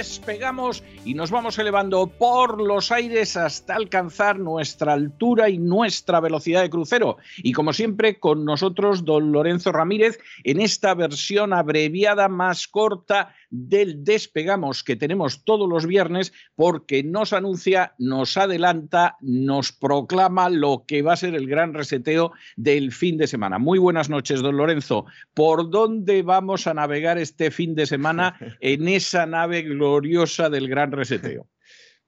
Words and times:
despegamos 0.00 0.82
y 1.04 1.12
nos 1.12 1.30
vamos 1.30 1.58
elevando 1.58 2.06
por 2.06 2.58
los 2.58 2.90
aires 2.90 3.36
hasta 3.36 3.74
alcanzar 3.74 4.38
nuestra 4.38 4.94
altura 4.94 5.50
y 5.50 5.58
nuestra 5.58 6.20
velocidad 6.20 6.62
de 6.62 6.70
crucero. 6.70 7.18
Y 7.36 7.52
como 7.52 7.74
siempre, 7.74 8.18
con 8.18 8.46
nosotros, 8.46 9.04
don 9.04 9.30
Lorenzo 9.30 9.72
Ramírez, 9.72 10.18
en 10.42 10.58
esta 10.62 10.94
versión 10.94 11.52
abreviada 11.52 12.30
más 12.30 12.66
corta 12.66 13.34
del 13.50 14.04
Despegamos 14.04 14.82
que 14.82 14.96
tenemos 14.96 15.44
todos 15.44 15.68
los 15.68 15.86
viernes, 15.86 16.32
porque 16.54 17.02
nos 17.02 17.32
anuncia, 17.32 17.94
nos 17.98 18.36
adelanta, 18.36 19.16
nos 19.20 19.72
proclama 19.72 20.48
lo 20.48 20.84
que 20.86 21.02
va 21.02 21.14
a 21.14 21.16
ser 21.16 21.34
el 21.34 21.46
gran 21.46 21.74
reseteo 21.74 22.32
del 22.56 22.92
fin 22.92 23.18
de 23.18 23.26
semana. 23.26 23.58
Muy 23.58 23.78
buenas 23.78 24.08
noches, 24.08 24.40
don 24.40 24.56
Lorenzo. 24.56 25.06
¿Por 25.34 25.70
dónde 25.70 26.22
vamos 26.22 26.66
a 26.66 26.74
navegar 26.74 27.18
este 27.18 27.50
fin 27.50 27.74
de 27.74 27.86
semana 27.86 28.38
en 28.60 28.88
esa 28.88 29.26
nave 29.26 29.62
gloriosa 29.62 30.48
del 30.48 30.68
gran 30.68 30.92
reseteo? 30.92 31.46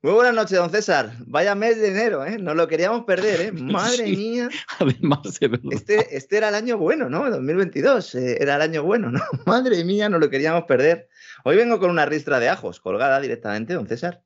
Muy 0.05 0.15
buenas 0.15 0.35
noches, 0.35 0.59
don 0.59 0.69
César. 0.69 1.13
Vaya 1.29 1.55
mes 1.55 1.81
de 1.81 1.87
enero, 1.87 2.27
¿eh? 2.27 2.37
No 2.37 2.55
lo 2.55 2.67
queríamos 2.67 3.05
perder, 3.05 3.41
¿eh? 3.41 3.53
Madre 3.63 4.07
Sí, 4.07 4.17
mía. 4.17 4.49
Además 4.81 5.39
de 5.39 5.47
verdad. 5.47 5.71
Este, 5.71 6.17
este 6.17 6.39
era 6.39 6.49
el 6.49 6.57
año 6.57 6.77
bueno, 6.77 7.09
¿no? 7.09 7.31
2022 7.31 8.17
eh, 8.17 8.39
era 8.41 8.57
el 8.57 8.63
año 8.63 8.83
bueno, 8.83 9.13
¿no? 9.13 9.21
Madre 9.47 9.85
mía, 9.85 10.09
no 10.09 10.19
lo 10.19 10.29
queríamos 10.29 10.65
perder. 10.65 11.09
Hoy 11.45 11.57
vengo 11.57 11.81
con 11.81 11.91
una 11.91 12.07
ristra 12.07 12.41
de 12.41 12.49
ajos 12.49 12.81
colgada 12.81 13.21
directamente, 13.21 13.75
don 13.75 13.89
César. 13.89 14.23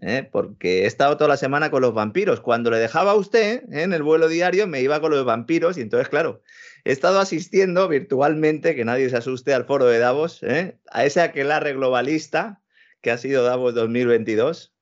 ¿eh? 0.00 0.28
Porque 0.30 0.82
he 0.82 0.86
estado 0.86 1.16
toda 1.16 1.28
la 1.28 1.36
semana 1.36 1.70
con 1.70 1.82
los 1.82 1.94
vampiros. 1.94 2.40
Cuando 2.40 2.70
le 2.70 2.78
dejaba 2.78 3.12
a 3.12 3.14
usted 3.14 3.64
¿eh? 3.70 3.82
en 3.82 3.92
el 3.92 4.02
vuelo 4.02 4.28
diario, 4.28 4.66
me 4.66 4.80
iba 4.80 5.00
con 5.00 5.10
los 5.10 5.24
vampiros 5.24 5.76
y 5.76 5.82
entonces, 5.82 6.08
claro, 6.08 6.42
he 6.84 6.92
estado 6.92 7.20
asistiendo 7.20 7.88
virtualmente, 7.88 8.74
que 8.74 8.84
nadie 8.84 9.10
se 9.10 9.16
asuste, 9.16 9.54
al 9.54 9.64
foro 9.64 9.86
de 9.86 9.98
Davos, 9.98 10.42
¿eh? 10.42 10.78
a 10.90 11.04
ese 11.04 11.20
aquelarre 11.20 11.74
globalista 11.74 12.60
que 13.00 13.10
ha 13.10 13.18
sido 13.18 13.44
Davos 13.44 13.74
2022 13.74 14.73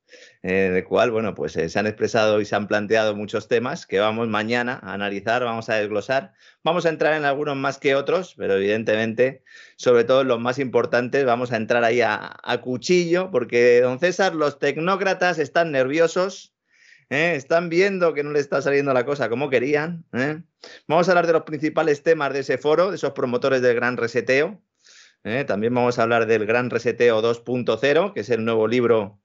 en 0.43 0.75
el 0.75 0.85
cual, 0.85 1.11
bueno, 1.13 1.35
pues 1.35 1.57
eh, 1.57 1.69
se 1.69 1.79
han 1.79 1.87
expresado 1.87 2.41
y 2.41 2.45
se 2.45 2.57
han 2.57 2.67
planteado 2.67 3.15
muchos 3.15 3.47
temas 3.47 3.87
que 3.87 4.01
vamos 4.01 4.29
mañana 4.29 4.81
a 4.83 4.93
analizar, 4.93 5.45
vamos 5.45 5.69
a 5.69 5.77
desglosar. 5.77 6.33
Vamos 6.65 6.85
a 6.85 6.89
entrar 6.89 7.15
en 7.15 7.25
algunos 7.25 7.57
más 7.57 7.79
que 7.79 7.95
otros, 7.95 8.35
pero 8.37 8.57
evidentemente, 8.57 9.45
sobre 9.77 10.05
todo 10.05 10.25
los 10.25 10.41
más 10.41 10.59
importantes, 10.59 11.25
vamos 11.25 11.53
a 11.53 11.57
entrar 11.57 11.85
ahí 11.85 12.01
a, 12.01 12.61
cuchillo, 12.63 13.31
porque, 13.31 13.81
don 13.81 13.99
César, 14.01 14.35
los 14.35 14.59
tecnócratas 14.59 15.39
están 15.39 15.71
nerviosos, 15.71 16.55
¿eh? 17.11 17.35
están 17.37 17.69
viendo 17.69 18.15
que 18.15 18.25
no 18.25 18.31
le 18.33 18.41
está 18.41 18.63
saliendo 18.63 18.93
la 18.93 19.05
cosa 19.05 19.29
como 19.29 19.49
querían. 19.49 20.05
¿eh? 20.13 20.43
Vamos 20.89 21.09
a 21.09 21.13
hablar 21.13 21.27
de 21.27 21.35
los 21.35 21.43
principales 21.43 22.03
temas 22.03 22.33
de 22.33 22.41
ese 22.41 22.59
foro, 22.59 22.91
de 22.91 22.97
esos 22.97 23.13
promotores 23.13 23.63
del 23.63 23.77
gran 23.77 23.97
reseteo. 23.97 24.61
¿eh? 25.25 25.45
También 25.45 25.75
vamos 25.75 25.99
a 25.99 26.03
hablar 26.03 26.27
del 26.27 26.47
gran 26.47 26.71
reseteo 26.71 27.23
2.0, 27.23 28.13
que 28.13 28.21
es 28.21 28.31
el 28.31 28.45
nuevo 28.45 28.67
libro 28.69 29.21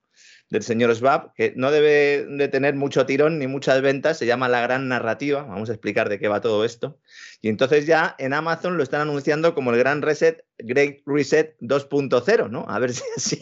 del 0.49 0.63
señor 0.63 0.95
Schwab, 0.95 1.33
que 1.33 1.53
no 1.55 1.71
debe 1.71 2.25
de 2.25 2.47
tener 2.47 2.73
mucho 2.75 3.05
tirón 3.05 3.37
ni 3.39 3.47
muchas 3.47 3.81
ventas, 3.81 4.17
se 4.17 4.25
llama 4.25 4.47
La 4.47 4.61
Gran 4.61 4.87
Narrativa, 4.87 5.43
vamos 5.43 5.69
a 5.69 5.73
explicar 5.73 6.07
de 6.09 6.19
qué 6.19 6.27
va 6.29 6.39
todo 6.41 6.63
esto. 6.63 6.99
Y 7.41 7.49
entonces 7.49 7.85
ya 7.85 8.15
en 8.17 8.33
Amazon 8.33 8.77
lo 8.77 8.83
están 8.83 9.01
anunciando 9.01 9.53
como 9.53 9.71
el 9.71 9.77
Gran 9.79 10.01
Reset, 10.01 10.45
Great 10.57 10.99
Reset 11.05 11.55
2.0, 11.59 12.49
¿no? 12.49 12.65
A 12.69 12.79
ver 12.79 12.93
si 12.93 13.03
así 13.17 13.41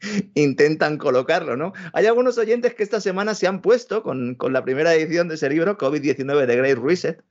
intentan 0.34 0.98
colocarlo, 0.98 1.56
¿no? 1.56 1.72
Hay 1.92 2.06
algunos 2.06 2.38
oyentes 2.38 2.74
que 2.74 2.82
esta 2.82 3.00
semana 3.00 3.34
se 3.34 3.46
han 3.46 3.60
puesto 3.60 4.02
con, 4.02 4.34
con 4.34 4.52
la 4.52 4.64
primera 4.64 4.94
edición 4.94 5.28
de 5.28 5.34
ese 5.34 5.48
libro, 5.50 5.76
COVID-19 5.78 6.46
de 6.46 6.56
Great 6.56 6.78
Reset, 6.78 7.22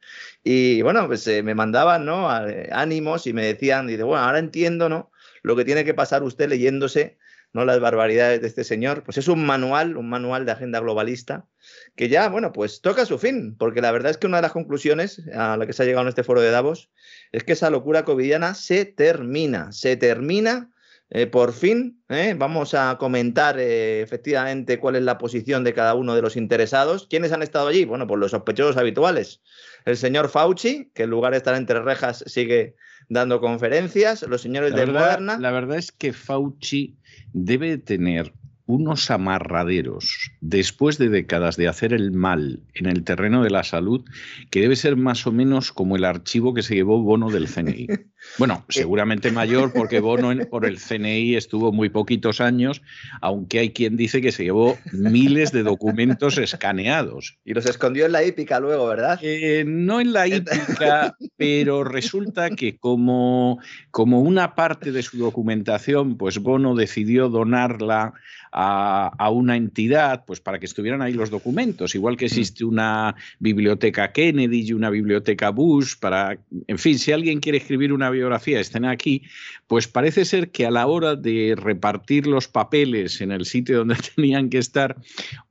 y 0.44 0.82
bueno, 0.84 1.08
pues 1.08 1.26
eh, 1.28 1.42
me 1.44 1.56
mandaban, 1.56 2.06
¿no? 2.06 2.30
A- 2.30 2.46
ánimos 2.72 3.28
y 3.28 3.34
me 3.34 3.46
decían, 3.46 3.88
dice, 3.88 4.04
bueno, 4.04 4.24
ahora 4.24 4.40
entiendo, 4.40 4.88
¿no? 4.90 5.12
Lo 5.42 5.56
que 5.56 5.66
tiene 5.66 5.84
que 5.86 5.94
pasar 5.94 6.24
usted 6.24 6.50
leyéndose 6.50 7.18
¿no? 7.56 7.64
las 7.64 7.80
barbaridades 7.80 8.42
de 8.42 8.48
este 8.48 8.66
señor, 8.66 9.04
pues 9.04 9.18
es 9.18 9.30
un 9.30 9.46
manual, 9.46 9.96
un 9.96 10.10
manual 10.10 10.46
de 10.46 10.52
agenda 10.52 10.82
globalista, 10.82 11.48
que 11.96 12.10
ya, 12.10 12.28
bueno, 12.28 12.52
pues 12.52 12.82
toca 12.82 13.06
su 13.06 13.18
fin, 13.18 13.56
porque 13.58 13.80
la 13.82 13.94
verdad 13.94 14.12
es 14.12 14.18
que 14.18 14.28
una 14.28 14.40
de 14.40 14.42
las 14.42 14.52
conclusiones 14.52 15.22
a 15.34 15.56
la 15.56 15.66
que 15.66 15.72
se 15.72 15.82
ha 15.82 15.86
llegado 15.86 16.02
en 16.04 16.10
este 16.10 16.26
foro 16.26 16.42
de 16.42 16.52
Davos 16.52 16.92
es 17.32 17.46
que 17.46 17.54
esa 17.54 17.70
locura 17.70 18.04
covidiana 18.04 18.56
se 18.56 18.84
termina, 18.84 19.72
se 19.72 19.96
termina. 19.96 20.70
eh, 21.12 21.28
por 21.28 21.54
fin, 21.54 22.04
¿eh? 22.10 22.36
vamos 22.38 22.74
a 22.74 22.98
comentar 22.98 23.58
eh, 23.60 24.02
efectivamente 24.02 24.80
cuál 24.80 24.96
es 24.98 25.04
la 25.04 25.18
posición 25.18 25.64
de 25.64 25.74
cada 25.74 25.94
uno 25.94 26.14
de 26.16 26.22
los 26.22 26.36
interesados. 26.36 27.08
¿Quiénes 27.08 27.32
han 27.32 27.44
estado 27.44 27.68
allí? 27.68 27.86
Bueno, 27.86 28.06
pues 28.08 28.20
los 28.20 28.32
sospechosos 28.32 28.76
habituales. 28.76 29.42
El 29.86 29.98
señor 29.98 30.30
Fauci, 30.30 30.92
que 30.94 31.04
en 31.04 31.12
lugar 31.12 31.32
de 31.32 31.38
estar 31.38 31.56
entre 31.56 31.80
rejas 31.80 32.24
sigue 32.28 32.76
dando 33.10 33.40
conferencias. 33.40 34.24
Los 34.24 34.42
señores 34.42 34.72
La 34.72 34.78
de 34.80 34.86
verdad, 34.86 35.02
Moderna. 35.02 35.38
la 35.40 35.52
verdad 35.52 35.78
es 35.78 35.92
que 35.92 36.14
Fauci 36.14 36.98
debe 37.34 37.78
tener 37.78 38.34
unos 38.68 39.12
amarraderos 39.12 40.32
después 40.42 40.98
de 40.98 41.10
décadas 41.10 41.56
de 41.56 41.68
hacer 41.68 41.94
el 41.94 42.12
mal 42.12 42.64
en 42.74 42.88
el 42.88 43.04
terreno 43.04 43.44
de 43.44 43.52
la 43.52 43.64
salud 43.64 44.04
que 44.50 44.62
debe 44.62 44.76
ser 44.76 44.96
más 44.96 45.28
o 45.28 45.32
menos 45.32 45.72
como 45.72 45.96
el 45.96 46.06
archivo 46.06 46.54
que 46.54 46.64
se 46.64 46.76
llevó 46.76 47.02
Bono 47.02 47.30
del 47.30 47.48
CNI. 47.48 47.88
Bueno, 48.38 48.66
seguramente 48.70 49.32
mayor 49.32 49.72
porque 49.72 50.00
Bono 50.02 50.32
en- 50.32 50.46
por 50.50 50.66
el 50.66 50.78
CNI 50.78 51.36
estuvo 51.36 51.72
muy 51.72 51.90
poquitos 51.90 52.42
años, 52.42 52.82
aunque 53.22 53.60
hay 53.60 53.70
quien 53.72 53.96
dice 53.96 54.22
que 54.22 54.32
se 54.32 54.44
llevó 54.44 54.78
miles 54.92 55.52
de 55.52 55.64
documentos 55.64 56.38
escaneados. 56.38 57.38
Y 57.46 57.54
los 57.54 57.66
escondió 57.66 58.06
en 58.06 58.12
la 58.12 58.24
hípica 58.26 58.60
luego, 58.60 58.88
¿verdad? 58.88 59.20
Eh, 59.22 59.64
no 59.66 60.02
en 60.02 60.12
la 60.12 60.28
hípica, 60.28 61.16
pero 61.38 61.84
resulta 61.84 62.50
que 62.50 62.78
como, 62.78 63.60
como 63.92 64.20
una 64.22 64.54
parte 64.56 64.92
de 64.92 65.02
su 65.04 65.18
documentación, 65.18 66.18
pues 66.18 66.40
Bono 66.40 66.76
decidió 66.76 67.30
donarla 67.30 68.14
a, 68.58 69.12
a 69.18 69.30
una 69.32 69.58
entidad, 69.58 70.24
pues 70.26 70.40
para 70.40 70.60
que 70.60 70.66
estuvieran 70.66 71.02
ahí 71.02 71.12
los 71.14 71.30
documentos, 71.30 71.94
igual 71.94 72.16
que 72.16 72.26
existe 72.26 72.64
una 72.64 73.14
biblioteca 73.40 74.14
Kennedy 74.14 74.62
y 74.68 74.74
una 74.74 74.90
biblioteca 74.90 75.50
Bush, 75.50 75.96
para, 76.00 76.38
en 76.68 76.78
fin, 76.78 76.98
si 76.98 77.12
alguien 77.12 77.42
quiere 77.42 77.58
escribir 77.58 77.92
una 77.92 78.10
biografía, 78.16 78.60
estén 78.60 78.86
aquí, 78.86 79.24
pues 79.68 79.88
parece 79.88 80.26
ser 80.26 80.52
que 80.52 80.66
a 80.66 80.72
la 80.72 80.88
hora 80.88 81.16
de 81.16 81.56
repartir 81.58 82.28
los 82.28 82.48
papeles 82.48 83.22
en 83.22 83.32
el 83.32 83.46
sitio 83.46 83.80
donde 83.80 83.96
tenían 84.16 84.50
que 84.50 84.58
estar, 84.58 84.96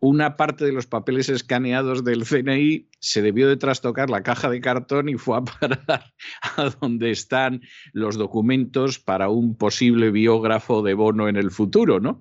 una 0.01 0.37
parte 0.37 0.65
de 0.65 0.73
los 0.73 0.87
papeles 0.87 1.29
escaneados 1.29 2.05
del 2.05 2.25
CNI 2.25 2.89
se 3.05 3.21
debió 3.21 3.49
de 3.49 3.59
trastocar 3.59 4.09
la 4.09 4.23
caja 4.23 4.49
de 4.49 4.63
cartón 4.63 5.11
y 5.11 5.17
fue 5.17 5.37
a 5.37 5.43
parar 5.43 6.15
a 6.57 6.71
donde 6.81 7.11
están 7.11 7.61
los 7.93 8.17
documentos 8.17 8.99
para 8.99 9.29
un 9.29 9.57
posible 9.57 10.11
biógrafo 10.11 10.83
de 10.83 10.95
Bono 10.95 11.29
en 11.29 11.37
el 11.37 11.51
futuro, 11.51 12.01
¿no? 12.01 12.21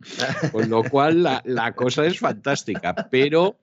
Con 0.51 0.69
lo 0.69 0.83
cual 0.83 1.23
la, 1.23 1.73
cosa 1.75 2.05
es 2.05 2.19
fantástica, 2.19 3.07
pero 3.09 3.57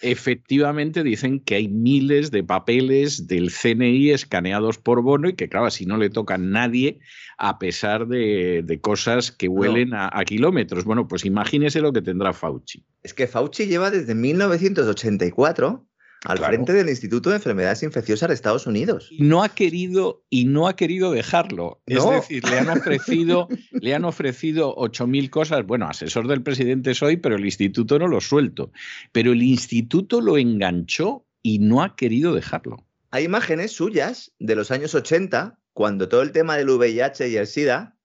efectivamente 0.00 1.04
dicen 1.04 1.38
que 1.38 1.54
hay 1.54 1.68
miles 1.68 2.32
de 2.32 2.42
papeles 2.42 3.28
del 3.28 3.52
CNI 3.52 4.10
escaneados 4.10 4.78
por 4.78 5.02
Bono 5.02 5.28
y 5.28 5.34
que, 5.34 5.48
claro, 5.48 5.66
así 5.66 5.86
no 5.86 5.96
le 5.96 6.10
toca 6.10 6.23
a 6.32 6.38
nadie 6.38 7.00
a 7.38 7.58
pesar 7.58 8.06
de, 8.06 8.62
de 8.64 8.80
cosas 8.80 9.30
que 9.30 9.48
huelen 9.48 9.94
a, 9.94 10.08
a 10.12 10.24
kilómetros. 10.24 10.84
Bueno, 10.84 11.06
pues 11.06 11.24
imagínese 11.24 11.80
lo 11.80 11.92
que 11.92 12.02
tendrá 12.02 12.32
Fauci. 12.32 12.84
Es 13.02 13.12
que 13.14 13.26
Fauci 13.26 13.66
lleva 13.66 13.90
desde 13.90 14.14
1984 14.14 15.86
al 16.24 16.38
frente 16.38 16.72
del 16.72 16.88
Instituto 16.88 17.30
de 17.30 17.36
Enfermedades 17.36 17.82
Infecciosas 17.82 18.28
de 18.28 18.34
Estados 18.34 18.66
Unidos. 18.66 19.08
Y 19.10 19.22
no 19.22 19.42
ha 19.42 19.50
querido 19.50 20.24
y 20.30 20.46
no 20.46 20.66
ha 20.66 20.74
querido 20.74 21.12
dejarlo. 21.12 21.82
Es 21.86 22.04
decir, 22.04 22.42
le 22.48 22.58
han 22.58 22.70
ofrecido, 22.70 23.48
le 23.72 23.94
han 23.94 24.04
ofrecido 24.04 24.74
8000 24.74 25.30
cosas. 25.30 25.66
Bueno, 25.66 25.86
asesor 25.86 26.26
del 26.26 26.42
presidente 26.42 26.94
soy, 26.94 27.18
pero 27.18 27.36
el 27.36 27.44
instituto 27.44 27.98
no 27.98 28.08
lo 28.08 28.20
suelto. 28.20 28.72
Pero 29.12 29.32
el 29.32 29.42
instituto 29.42 30.20
lo 30.20 30.38
enganchó 30.38 31.26
y 31.42 31.58
no 31.58 31.82
ha 31.82 31.94
querido 31.94 32.34
dejarlo. 32.34 32.86
Hay 33.10 33.24
imágenes 33.24 33.72
suyas 33.72 34.32
de 34.38 34.56
los 34.56 34.70
años 34.70 34.94
80, 34.94 35.58
cuando 35.74 36.08
todo 36.08 36.22
el 36.22 36.32
tema 36.32 36.56
del 36.56 36.70
VIH 36.70 37.28
y 37.28 37.36
el 37.36 37.46
SIDA, 37.46 37.98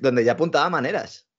donde 0.00 0.24
ya 0.24 0.32
apuntaba 0.32 0.68
maneras 0.68 1.29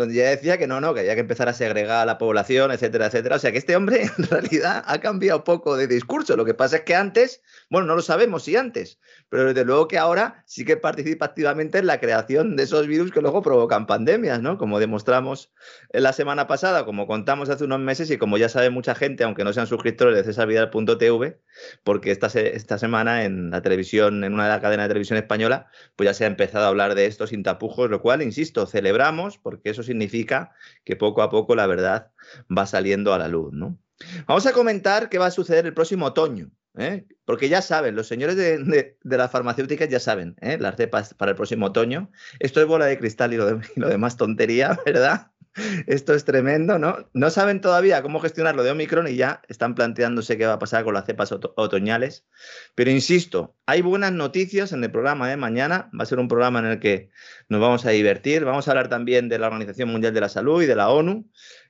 donde 0.00 0.14
ya 0.14 0.28
decía 0.28 0.58
que 0.58 0.66
no, 0.66 0.80
no, 0.80 0.94
que 0.94 1.00
había 1.00 1.14
que 1.14 1.20
empezar 1.20 1.48
a 1.48 1.52
segregar 1.52 2.02
a 2.02 2.04
la 2.06 2.18
población, 2.18 2.72
etcétera, 2.72 3.06
etcétera. 3.06 3.36
O 3.36 3.38
sea 3.38 3.52
que 3.52 3.58
este 3.58 3.76
hombre 3.76 4.02
en 4.18 4.24
realidad 4.24 4.82
ha 4.86 4.98
cambiado 4.98 5.44
poco 5.44 5.76
de 5.76 5.86
discurso. 5.86 6.36
Lo 6.36 6.44
que 6.44 6.54
pasa 6.54 6.78
es 6.78 6.82
que 6.82 6.94
antes, 6.94 7.42
bueno, 7.68 7.86
no 7.86 7.96
lo 7.96 8.02
sabemos 8.02 8.44
si 8.44 8.56
antes, 8.56 8.98
pero 9.28 9.46
desde 9.46 9.64
luego 9.64 9.88
que 9.88 9.98
ahora 9.98 10.42
sí 10.46 10.64
que 10.64 10.76
participa 10.76 11.26
activamente 11.26 11.78
en 11.78 11.86
la 11.86 12.00
creación 12.00 12.56
de 12.56 12.64
esos 12.64 12.86
virus 12.86 13.12
que 13.12 13.20
luego 13.20 13.42
provocan 13.42 13.86
pandemias, 13.86 14.40
¿no? 14.40 14.58
Como 14.58 14.80
demostramos 14.80 15.52
la 15.92 16.12
semana 16.12 16.46
pasada, 16.46 16.84
como 16.84 17.06
contamos 17.06 17.50
hace 17.50 17.64
unos 17.64 17.80
meses 17.80 18.10
y 18.10 18.18
como 18.18 18.38
ya 18.38 18.48
sabe 18.48 18.70
mucha 18.70 18.94
gente, 18.94 19.24
aunque 19.24 19.44
no 19.44 19.52
sean 19.52 19.66
suscriptores 19.66 20.16
de 20.16 20.24
cesarvidal.tv, 20.24 21.38
porque 21.84 22.10
esta, 22.10 22.26
esta 22.26 22.78
semana 22.78 23.24
en 23.24 23.50
la 23.50 23.62
televisión, 23.62 24.24
en 24.24 24.34
una 24.34 24.44
de 24.44 24.50
las 24.50 24.60
cadenas 24.60 24.84
de 24.84 24.88
televisión 24.88 25.18
española, 25.18 25.68
pues 25.96 26.08
ya 26.08 26.14
se 26.14 26.24
ha 26.24 26.26
empezado 26.26 26.64
a 26.64 26.68
hablar 26.68 26.94
de 26.94 27.06
esto 27.06 27.26
sin 27.26 27.42
tapujos, 27.42 27.90
lo 27.90 28.00
cual, 28.00 28.22
insisto, 28.22 28.66
celebramos 28.66 29.38
porque 29.38 29.70
eso 29.70 29.82
significa 29.90 30.52
que 30.84 30.96
poco 30.96 31.22
a 31.22 31.30
poco 31.30 31.54
la 31.54 31.66
verdad 31.66 32.12
va 32.56 32.66
saliendo 32.66 33.12
a 33.12 33.18
la 33.18 33.28
luz, 33.28 33.52
¿no? 33.52 33.78
Vamos 34.26 34.46
a 34.46 34.52
comentar 34.52 35.08
qué 35.08 35.18
va 35.18 35.26
a 35.26 35.30
suceder 35.30 35.66
el 35.66 35.74
próximo 35.74 36.06
otoño. 36.06 36.50
¿eh? 36.78 37.06
Porque 37.24 37.48
ya 37.48 37.60
saben, 37.60 37.96
los 37.96 38.06
señores 38.06 38.36
de, 38.36 38.96
las 39.02 39.30
farmacéuticas 39.30 39.88
ya 39.88 40.00
saben 40.00 40.36
¿eh? 40.40 40.58
las 40.58 40.76
cepas 40.76 41.14
para 41.14 41.32
el 41.32 41.36
próximo 41.36 41.66
otoño. 41.66 42.10
Esto 42.38 42.60
es 42.60 42.66
bola 42.66 42.86
de 42.86 42.98
cristal 42.98 43.34
y 43.34 43.36
lo, 43.36 43.88
demás 43.88 44.16
tontería, 44.16 44.78
¿verdad? 44.86 45.29
Esto 45.86 46.14
es 46.14 46.24
tremendo, 46.24 46.78
¿no? 46.78 47.08
No 47.12 47.30
saben 47.30 47.60
todavía 47.60 48.02
cómo 48.02 48.20
gestionar 48.20 48.54
lo 48.54 48.62
de 48.62 48.70
Omicron 48.70 49.08
y 49.08 49.16
ya 49.16 49.42
están 49.48 49.74
planteándose 49.74 50.38
qué 50.38 50.46
va 50.46 50.54
a 50.54 50.58
pasar 50.58 50.84
con 50.84 50.94
las 50.94 51.06
cepas 51.06 51.32
otoñales. 51.32 52.26
Pero 52.74 52.90
insisto, 52.90 53.56
hay 53.66 53.82
buenas 53.82 54.12
noticias 54.12 54.72
en 54.72 54.84
el 54.84 54.90
programa 54.90 55.28
de 55.28 55.36
mañana. 55.36 55.90
Va 55.98 56.04
a 56.04 56.06
ser 56.06 56.18
un 56.18 56.28
programa 56.28 56.60
en 56.60 56.66
el 56.66 56.80
que 56.80 57.10
nos 57.48 57.60
vamos 57.60 57.84
a 57.84 57.90
divertir. 57.90 58.44
Vamos 58.44 58.68
a 58.68 58.70
hablar 58.70 58.88
también 58.88 59.28
de 59.28 59.38
la 59.38 59.48
Organización 59.48 59.90
Mundial 59.90 60.14
de 60.14 60.20
la 60.20 60.28
Salud 60.28 60.62
y 60.62 60.66
de 60.66 60.76
la 60.76 60.90
ONU, 60.90 61.28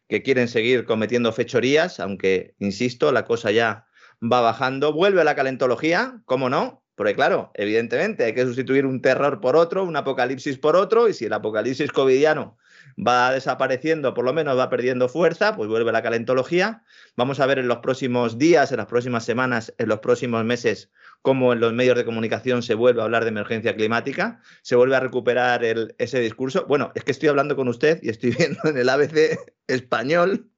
que 0.08 0.22
quieren 0.22 0.48
seguir 0.48 0.84
cometiendo 0.84 1.32
fechorías, 1.32 2.00
aunque, 2.00 2.54
insisto, 2.58 3.12
la 3.12 3.24
cosa 3.24 3.50
ya 3.50 3.86
va 4.20 4.42
bajando, 4.42 4.92
vuelve 4.92 5.24
la 5.24 5.34
calentología, 5.34 6.20
¿cómo 6.26 6.50
no? 6.50 6.84
Porque 6.94 7.14
claro, 7.14 7.50
evidentemente 7.54 8.24
hay 8.24 8.34
que 8.34 8.44
sustituir 8.44 8.84
un 8.84 9.00
terror 9.00 9.40
por 9.40 9.56
otro, 9.56 9.84
un 9.84 9.96
apocalipsis 9.96 10.58
por 10.58 10.76
otro, 10.76 11.08
y 11.08 11.14
si 11.14 11.24
el 11.24 11.32
apocalipsis 11.32 11.90
covidiano 11.92 12.58
va 13.06 13.32
desapareciendo, 13.32 14.14
por 14.14 14.24
lo 14.24 14.32
menos 14.32 14.58
va 14.58 14.68
perdiendo 14.68 15.08
fuerza, 15.08 15.56
pues 15.56 15.68
vuelve 15.68 15.92
la 15.92 16.02
calentología. 16.02 16.82
Vamos 17.16 17.40
a 17.40 17.46
ver 17.46 17.58
en 17.58 17.68
los 17.68 17.78
próximos 17.78 18.38
días, 18.38 18.70
en 18.72 18.78
las 18.78 18.86
próximas 18.86 19.24
semanas, 19.24 19.74
en 19.78 19.88
los 19.88 20.00
próximos 20.00 20.44
meses, 20.44 20.90
cómo 21.22 21.52
en 21.52 21.60
los 21.60 21.72
medios 21.72 21.96
de 21.96 22.04
comunicación 22.04 22.62
se 22.62 22.74
vuelve 22.74 23.00
a 23.00 23.04
hablar 23.04 23.24
de 23.24 23.30
emergencia 23.30 23.74
climática, 23.74 24.40
se 24.62 24.76
vuelve 24.76 24.96
a 24.96 25.00
recuperar 25.00 25.64
ese 25.98 26.20
discurso. 26.20 26.66
Bueno, 26.66 26.92
es 26.94 27.04
que 27.04 27.12
estoy 27.12 27.28
hablando 27.28 27.56
con 27.56 27.68
usted 27.68 28.00
y 28.02 28.10
estoy 28.10 28.30
viendo 28.38 28.60
en 28.64 28.76
el 28.76 28.88
ABC 28.88 29.38
español 29.66 30.50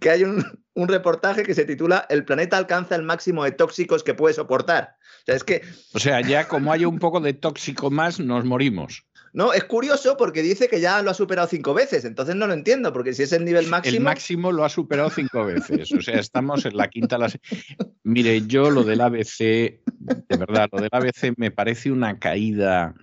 que 0.00 0.10
hay 0.10 0.24
un, 0.24 0.44
reportaje 0.74 1.42
que 1.42 1.54
se 1.54 1.64
titula 1.64 2.06
El 2.10 2.26
planeta 2.26 2.58
alcanza 2.58 2.96
el 2.96 3.02
máximo 3.02 3.44
de 3.44 3.52
tóxicos 3.52 4.04
que 4.04 4.12
puede 4.12 4.34
soportar. 4.34 4.96
O 5.22 5.24
sea, 5.24 5.34
es 5.34 5.44
que... 5.44 5.62
O 5.94 5.98
sea, 5.98 6.20
ya 6.20 6.46
como 6.46 6.70
hay 6.70 6.84
un 6.84 6.98
poco 6.98 7.20
de 7.20 7.32
tóxico 7.32 7.90
más, 7.90 8.20
nos 8.20 8.44
morimos. 8.44 9.06
No, 9.32 9.52
es 9.52 9.64
curioso 9.64 10.16
porque 10.16 10.42
dice 10.42 10.68
que 10.68 10.80
ya 10.80 11.02
lo 11.02 11.10
ha 11.10 11.14
superado 11.14 11.48
cinco 11.48 11.74
veces, 11.74 12.04
entonces 12.04 12.34
no 12.36 12.46
lo 12.46 12.54
entiendo, 12.54 12.92
porque 12.92 13.12
si 13.12 13.22
es 13.24 13.32
el 13.32 13.44
nivel 13.44 13.66
máximo. 13.66 13.96
El 13.96 14.02
máximo 14.02 14.52
lo 14.52 14.64
ha 14.64 14.68
superado 14.68 15.10
cinco 15.10 15.44
veces, 15.44 15.92
o 15.92 16.00
sea, 16.00 16.18
estamos 16.18 16.64
en 16.64 16.76
la 16.76 16.88
quinta. 16.88 17.18
La... 17.18 17.30
Mire, 18.02 18.46
yo 18.46 18.70
lo 18.70 18.82
del 18.82 19.00
ABC, 19.00 19.38
de 19.38 20.36
verdad, 20.38 20.68
lo 20.72 20.80
del 20.80 20.90
ABC 20.92 21.34
me 21.36 21.50
parece 21.50 21.90
una 21.90 22.18
caída 22.18 22.94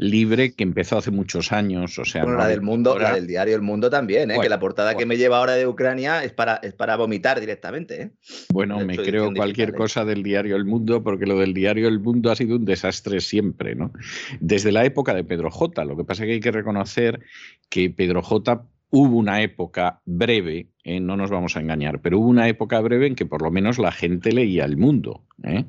libre 0.00 0.54
que 0.54 0.64
empezó 0.64 0.96
hace 0.96 1.10
muchos 1.10 1.52
años. 1.52 1.98
O 1.98 2.06
sea, 2.06 2.22
bueno, 2.22 2.38
la 2.38 2.48
del 2.48 2.62
mundo, 2.62 2.98
la 2.98 3.14
del 3.14 3.26
diario 3.26 3.54
El 3.54 3.60
Mundo 3.60 3.90
también, 3.90 4.30
¿eh? 4.30 4.38
que 4.40 4.48
la 4.48 4.58
portada 4.58 4.94
que 4.94 5.04
me 5.04 5.18
lleva 5.18 5.36
ahora 5.36 5.54
de 5.54 5.66
Ucrania 5.66 6.24
es 6.24 6.32
para, 6.32 6.56
es 6.56 6.72
para 6.72 6.96
vomitar 6.96 7.38
directamente. 7.38 8.02
¿eh? 8.02 8.10
Bueno, 8.50 8.80
me 8.80 8.96
creo 8.96 9.32
cualquier 9.34 9.74
cosa 9.74 10.06
del 10.06 10.22
diario 10.22 10.56
El 10.56 10.64
Mundo, 10.64 11.02
porque 11.02 11.26
lo 11.26 11.38
del 11.38 11.52
diario 11.52 11.86
El 11.86 12.00
Mundo 12.00 12.30
ha 12.30 12.36
sido 12.36 12.56
un 12.56 12.64
desastre 12.64 13.20
siempre, 13.20 13.74
¿no? 13.74 13.92
Desde 14.40 14.72
la 14.72 14.86
época 14.86 15.12
de 15.12 15.22
Pedro 15.22 15.50
J. 15.50 15.84
Lo 15.84 15.98
que 15.98 16.04
pasa 16.04 16.22
es 16.22 16.28
que 16.28 16.32
hay 16.32 16.40
que 16.40 16.50
reconocer 16.50 17.20
que 17.68 17.90
Pedro 17.90 18.22
J 18.22 18.64
hubo 18.88 19.18
una 19.18 19.42
época 19.42 20.00
breve, 20.06 20.68
¿eh? 20.96 21.00
no 21.00 21.16
nos 21.16 21.30
vamos 21.30 21.56
a 21.56 21.60
engañar, 21.60 22.00
pero 22.00 22.18
hubo 22.18 22.28
una 22.28 22.48
época 22.48 22.80
breve 22.80 23.06
en 23.06 23.14
que 23.14 23.26
por 23.26 23.42
lo 23.42 23.50
menos 23.50 23.78
la 23.78 23.92
gente 23.92 24.32
leía 24.32 24.64
el 24.64 24.76
mundo. 24.76 25.22
¿eh? 25.44 25.64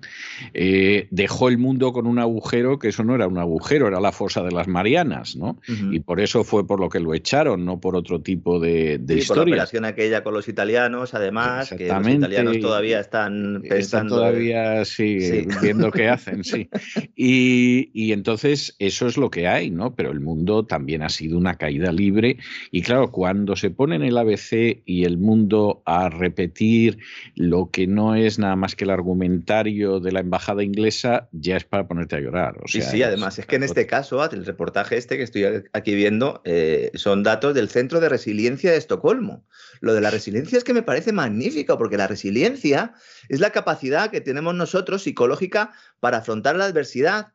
Eh, 0.54 1.08
dejó 1.12 1.50
el 1.50 1.58
mundo 1.58 1.94
con 1.94 2.08
un 2.08 2.20
agujero 2.20 2.80
que 2.80 2.90
eso 2.90 3.04
no 3.04 3.16
era 3.16 3.28
un 3.28 3.38
agujero, 3.38 3.88
era 3.88 4.00
la 4.00 4.12
fosa 4.12 4.44
de 4.44 4.52
las 4.52 4.68
Marianas, 4.68 5.36
¿no? 5.36 5.60
Y 5.68 6.00
por 6.00 6.20
eso 6.20 6.44
fue 6.44 6.68
por 6.68 6.80
lo 6.80 6.90
que 6.90 7.00
lo 7.00 7.14
echaron, 7.14 7.66
no 7.66 7.80
por 7.80 7.96
otro 7.96 8.22
tipo 8.22 8.60
de, 8.60 8.98
de 8.98 9.22
sí, 9.22 9.28
Por 9.28 9.38
la 9.38 9.44
operación 9.44 9.86
aquella 9.86 10.24
con 10.24 10.34
los 10.34 10.48
italianos, 10.48 11.14
además, 11.14 11.70
que 11.70 11.88
los 11.88 12.08
italianos 12.08 12.60
todavía 12.60 13.00
están 13.00 13.62
pensando. 13.62 13.76
Están 13.76 14.08
todavía, 14.08 14.86
sí, 14.86 15.46
viendo 15.62 15.92
qué 15.92 16.10
hacen, 16.10 16.44
sí. 16.44 16.70
Y, 17.16 17.90
y 17.94 18.12
entonces 18.12 18.76
eso 18.80 19.08
es 19.08 19.18
lo 19.18 19.30
que 19.30 19.48
hay, 19.48 19.70
¿no? 19.70 19.96
Pero 19.96 20.12
el 20.12 20.20
mundo 20.20 20.66
también 20.66 21.04
ha 21.04 21.10
sido 21.10 21.38
una 21.38 21.56
caída 21.56 21.92
libre. 21.92 22.38
Y 22.72 22.82
claro, 22.82 23.12
cuando 23.12 23.56
se 23.56 23.70
pone 23.70 23.96
en 23.96 24.04
el 24.04 24.18
ABC 24.18 24.82
y 24.86 25.06
el 25.06 25.11
mundo 25.18 25.82
a 25.86 26.10
repetir 26.10 27.00
lo 27.36 27.70
que 27.72 27.88
no 27.88 28.16
es 28.16 28.40
nada 28.40 28.56
más 28.56 28.76
que 28.76 28.84
el 28.84 28.90
argumentar 28.90 29.62
de 29.62 30.12
la 30.12 30.20
embajada 30.20 30.64
inglesa 30.64 31.30
ya 31.32 31.58
es 31.58 31.64
para 31.64 31.88
ponerte 31.88 32.16
a 32.16 32.20
llorar. 32.20 32.58
O 32.64 32.68
sea, 32.68 32.82
sí, 32.82 32.90
sí, 32.90 33.04
además 33.04 33.38
es, 33.38 33.46
que 33.46 33.56
en 33.56 33.64
este 33.64 33.86
caso, 33.86 34.24
el 34.32 34.46
reportaje 34.46 34.98
este 34.98 35.18
que 35.18 35.24
estoy 35.24 35.46
aquí 35.74 35.96
viendo, 35.96 36.42
eh, 36.46 36.92
son 36.96 37.24
datos 37.24 37.54
del 37.54 37.70
Centro 37.70 38.00
de 38.00 38.10
Resiliencia 38.10 38.72
de 38.72 38.78
Estocolmo. 38.78 39.46
Lo 39.80 39.94
de 39.94 40.02
la 40.02 40.10
resiliencia 40.10 40.58
es 40.58 40.64
que 40.64 40.74
me 40.74 40.84
parece 40.84 41.12
magnífico, 41.12 41.78
porque 41.78 41.98
la 41.98 42.08
resiliencia 42.08 42.94
es 43.30 43.40
la 43.40 43.52
capacidad 43.52 44.12
que 44.12 44.22
tenemos 44.22 44.56
nosotros 44.56 45.04
psicológica 45.04 45.72
para 46.00 46.18
afrontar 46.18 46.56
la 46.56 46.66
adversidad, 46.66 47.34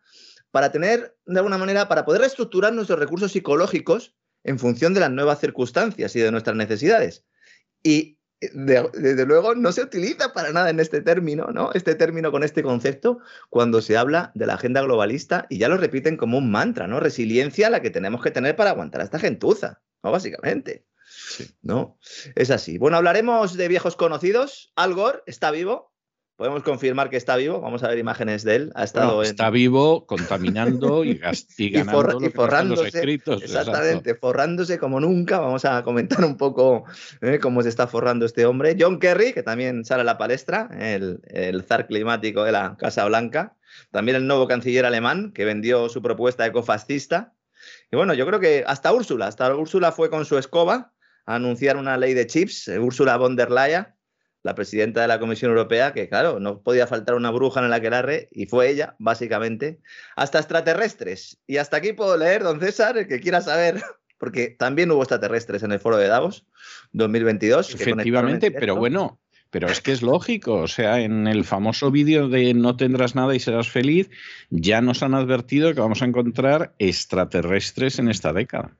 para 0.50 0.73
tener, 0.73 1.17
de 1.26 1.38
alguna 1.38 1.58
manera, 1.58 1.88
para 1.88 2.05
poder 2.05 2.23
reestructurar 2.23 2.73
nuestros 2.73 2.99
recursos 2.99 3.32
psicológicos 3.32 4.14
en 4.45 4.59
función 4.59 4.95
de 4.95 5.00
las 5.00 5.11
nuevas 5.11 5.40
circunstancias 5.40 6.14
y 6.16 6.21
de 6.21 6.30
nuestras 6.30 6.56
necesidades. 6.56 7.25
Y 7.87 8.19
desde 8.40 9.26
luego 9.26 9.55
no 9.55 9.71
se 9.71 9.83
utiliza 9.83 10.33
para 10.33 10.50
nada 10.50 10.71
en 10.71 10.81
este 10.81 11.02
término, 11.02 11.52
¿no? 11.52 11.71
Este 11.73 11.95
término 11.95 12.33
con 12.33 12.43
este 12.43 12.64
concepto 12.64 13.21
cuando 13.49 13.81
se 13.81 13.97
habla 13.97 14.33
de 14.35 14.47
la 14.47 14.55
agenda 14.55 14.83
globalista 14.83 15.47
y 15.49 15.59
ya 15.59 15.69
lo 15.69 15.76
repiten 15.76 16.16
como 16.16 16.37
un 16.37 16.50
mantra, 16.50 16.88
¿no? 16.88 16.99
Resiliencia 16.99 17.71
la 17.71 17.83
que 17.83 17.90
tenemos 17.90 18.25
que 18.25 18.33
tener 18.33 18.57
para 18.57 18.71
aguantar 18.71 19.02
a 19.02 19.05
esta 19.05 19.21
gentuza, 19.21 19.83
¿no? 20.02 20.11
Básicamente. 20.11 20.85
¿No? 21.62 21.97
Es 22.35 22.50
así. 22.50 22.76
Bueno, 22.76 22.97
hablaremos 22.97 23.57
de 23.57 23.69
viejos 23.69 23.95
conocidos. 23.95 24.73
Al 24.75 24.95
Gore 24.95 25.23
está 25.26 25.52
vivo, 25.52 25.93
podemos 26.37 26.62
confirmar 26.62 27.11
que 27.11 27.16
está 27.16 27.37
vivo. 27.37 27.61
Vamos 27.61 27.83
a 27.83 27.88
ver 27.88 27.99
imágenes 27.99 28.45
de 28.45 28.57
él. 28.57 28.73
Ha 28.75 28.85
estado 28.85 29.23
Está 29.23 29.50
vivo, 29.50 30.07
contaminando 30.07 31.05
y, 31.05 31.14
ganando 31.71 32.25
y, 32.25 32.31
forrándose. 32.31 32.88
Escritos, 32.88 33.43
exactamente, 33.43 34.14
forrándose 34.14 34.78
como 34.78 35.00
nunca. 35.00 35.40
Vamos 35.40 35.64
a 35.64 35.83
comentar 35.83 36.25
un 36.25 36.37
poco 36.37 36.85
eh, 37.23 37.38
cómo 37.40 37.62
se 37.62 37.71
está 37.71 37.87
forrando 37.87 38.26
este 38.26 38.47
hombre. 38.47 38.76
John 38.78 38.99
Kerry, 38.99 39.33
que 39.33 39.43
también 39.43 39.85
sale 39.85 40.02
a 40.02 40.05
la 40.05 40.19
palestra, 40.19 40.69
el, 40.78 41.21
el 41.28 41.64
zar 41.64 41.87
climático 41.87 42.45
de 42.45 42.52
la 42.52 42.76
Casa 42.76 43.05
Blanca. 43.07 43.57
También 43.90 44.16
el 44.16 44.26
nuevo 44.26 44.47
canciller 44.47 44.85
alemán, 44.85 45.33
que 45.33 45.45
vendió 45.45 45.88
su 45.88 46.02
propuesta 46.02 46.47
ecofascista. 46.47 47.35
Y 47.90 47.97
bueno, 47.97 48.14
yo 48.14 48.26
creo 48.26 48.40
que 48.40 48.64
hasta 48.66 48.93
Úrsula, 48.93 49.26
hasta 49.26 49.55
Úrsula 49.55 49.93
fue 49.93 50.11
con 50.11 50.25
su 50.25 50.38
escoba 50.38 50.93
a 51.25 51.35
anunciar 51.37 51.76
una 51.76 51.97
ley 51.97 52.14
de 52.14 52.26
chips, 52.26 52.69
eh, 52.69 52.78
Úrsula 52.78 53.16
von 53.16 53.37
der 53.37 53.50
Leyen 53.50 53.96
la 54.47 54.55
presidenta 54.55 55.03
de 55.03 55.09
la 55.09 55.19
Comisión 55.19 55.50
Europea, 55.50 55.93
que 55.93 56.09
claro, 56.09 56.38
no 56.38 56.61
podía 56.61 56.87
faltar 56.87 57.17
una 57.17 57.33
bruja 57.33 57.59
en 57.61 57.67
el 57.67 57.73
aquelarre, 57.73 58.29
y 58.31 58.47
fue 58.47 58.71
ella, 58.71 58.95
básicamente, 59.00 59.81
hasta 60.15 60.38
extraterrestres. 60.38 61.38
Y 61.49 61.57
hasta 61.57 61.79
aquí 61.79 61.93
puedo 61.93 62.17
leer, 62.17 62.45
don 62.45 62.61
César, 62.61 62.97
el 62.97 63.09
que 63.09 63.21
quiera 63.21 63.41
saber, 63.41 63.83
porque 64.19 64.55
también 64.57 64.91
hubo 64.93 65.03
extraterrestres 65.03 65.65
en 65.65 65.73
el 65.73 65.81
foro 65.81 65.97
de 65.97 66.07
Davos 66.07 66.47
2022. 66.93 67.75
Efectivamente, 67.75 68.53
pero 68.53 68.76
bueno, 68.76 69.19
pero 69.50 69.67
es 69.67 69.81
que 69.81 69.91
es 69.91 70.03
lógico, 70.03 70.55
o 70.55 70.69
sea, 70.69 71.00
en 71.00 71.26
el 71.26 71.45
famoso 71.45 71.91
vídeo 71.91 72.29
de 72.29 72.55
No 72.55 72.76
tendrás 72.76 73.17
nada 73.17 73.35
y 73.35 73.41
serás 73.41 73.69
feliz, 73.69 74.09
ya 74.50 74.81
nos 74.81 75.03
han 75.03 75.15
advertido 75.15 75.75
que 75.75 75.81
vamos 75.81 76.03
a 76.03 76.05
encontrar 76.05 76.73
extraterrestres 76.79 77.99
en 77.99 78.09
esta 78.09 78.33
década. 78.33 78.76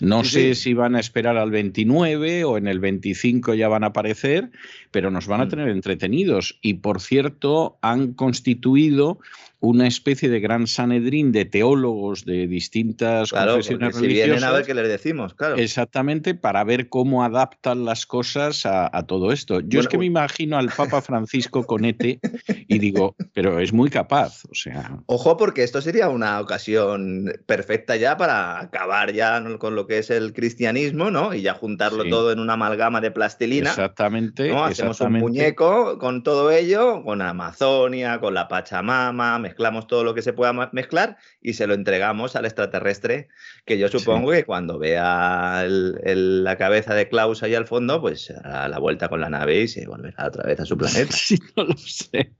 No 0.00 0.24
sé 0.24 0.54
si 0.54 0.74
van 0.74 0.96
a 0.96 1.00
esperar 1.00 1.36
al 1.36 1.50
29 1.50 2.44
o 2.44 2.58
en 2.58 2.68
el 2.68 2.80
25 2.80 3.54
ya 3.54 3.68
van 3.68 3.84
a 3.84 3.88
aparecer, 3.88 4.50
pero 4.90 5.10
nos 5.10 5.26
van 5.26 5.40
a 5.40 5.46
mm. 5.46 5.48
tener 5.48 5.68
entretenidos. 5.68 6.58
Y 6.62 6.74
por 6.74 7.00
cierto, 7.00 7.78
han 7.82 8.14
constituido 8.14 9.18
una 9.60 9.88
especie 9.88 10.28
de 10.28 10.38
gran 10.38 10.66
sanedrín 10.66 11.32
de 11.32 11.44
teólogos 11.44 12.24
de 12.24 12.46
distintas 12.46 13.32
confesiones 13.32 13.96
religiosas. 13.96 14.00
Si 14.00 14.06
vienen 14.06 14.44
a 14.44 14.52
ver 14.52 14.64
qué 14.64 14.74
les 14.74 14.88
decimos, 14.88 15.34
claro. 15.34 15.56
Exactamente, 15.56 16.34
para 16.34 16.62
ver 16.62 16.88
cómo 16.88 17.24
adaptan 17.24 17.84
las 17.84 18.06
cosas 18.06 18.64
a, 18.66 18.88
todo 19.06 19.32
esto. 19.32 19.60
Yo 19.60 19.80
es 19.80 19.88
que 19.88 19.98
me 19.98 20.04
imagino 20.04 20.58
al 20.58 20.70
Papa 20.70 21.02
Francisco 21.02 21.64
con 21.64 21.84
ETE 21.84 22.20
y 22.68 22.78
digo, 22.78 23.16
pero 23.34 23.58
es 23.58 23.72
muy 23.72 23.90
capaz, 23.90 24.44
o 24.44 24.54
sea. 24.54 25.00
Ojo, 25.06 25.36
porque 25.36 25.64
esto 25.64 25.80
sería 25.80 26.08
una 26.08 26.40
ocasión 26.40 27.32
perfecta 27.46 27.96
ya 27.96 28.16
para 28.16 28.60
acabar 28.60 29.12
ya 29.12 29.42
con 29.58 29.74
lo 29.74 29.87
que 29.88 29.98
es 29.98 30.10
el 30.10 30.34
cristianismo, 30.34 31.10
¿no? 31.10 31.34
Y 31.34 31.42
ya 31.42 31.54
juntarlo 31.54 32.04
todo 32.04 32.30
en 32.30 32.38
una 32.38 32.52
amalgama 32.52 33.00
de 33.00 33.10
plastilina. 33.10 33.70
Exactamente. 33.70 34.50
¿no? 34.50 34.64
Hacemos 34.64 35.00
un 35.00 35.14
muñeco 35.14 35.98
con 35.98 36.22
todo 36.22 36.50
ello, 36.50 37.02
con 37.02 37.22
Amazonia, 37.22 38.20
con 38.20 38.34
la 38.34 38.48
Pachamama, 38.48 39.38
mezclamos 39.38 39.86
todo 39.86 40.04
lo 40.04 40.14
que 40.14 40.22
se 40.22 40.34
pueda 40.34 40.52
mezclar 40.72 41.16
y 41.40 41.54
se 41.54 41.66
lo 41.66 41.74
entregamos 41.74 42.36
al 42.36 42.44
extraterrestre, 42.44 43.28
que 43.64 43.78
yo 43.78 43.88
supongo 43.88 44.32
que 44.32 44.44
cuando 44.44 44.78
vea 44.78 45.64
la 45.66 46.56
cabeza 46.56 46.94
de 46.94 47.08
Klaus 47.08 47.42
ahí 47.42 47.54
al 47.54 47.66
fondo, 47.66 48.00
pues 48.00 48.30
hará 48.30 48.68
la 48.68 48.78
vuelta 48.78 49.08
con 49.08 49.20
la 49.22 49.30
nave 49.30 49.62
y 49.62 49.68
se 49.68 49.86
volverá 49.86 50.26
otra 50.26 50.44
vez 50.44 50.60
a 50.60 50.64
su 50.64 50.76
planeta. 50.76 51.16
Sí, 51.28 51.38
no 51.56 51.64
lo 51.64 51.76
sé. 51.76 52.32